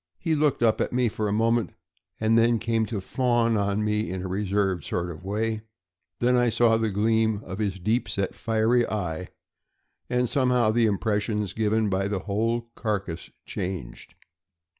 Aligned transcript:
He 0.17 0.33
looked 0.33 0.63
up 0.63 0.81
at 0.81 0.91
me 0.91 1.09
for 1.09 1.27
a 1.27 1.31
moment, 1.31 1.75
and 2.19 2.35
then 2.35 2.57
came 2.57 2.87
to 2.87 2.99
fawn 2.99 3.55
on 3.55 3.83
me 3.85 4.09
in 4.09 4.23
a 4.23 4.27
reserved 4.27 4.83
sort 4.83 5.11
of 5.11 5.23
way; 5.23 5.61
then 6.17 6.35
I 6.35 6.49
saw 6.49 6.75
the 6.75 6.89
gleam 6.89 7.43
of 7.43 7.59
his 7.59 7.77
deep 7.77 8.09
set, 8.09 8.33
fiery 8.33 8.83
eye, 8.89 9.27
and 10.09 10.27
somehow 10.27 10.71
the 10.71 10.87
impression 10.87 11.45
given 11.55 11.87
by 11.87 12.07
the 12.07 12.21
whole 12.25 12.71
carcass 12.73 13.29
changed. 13.45 14.15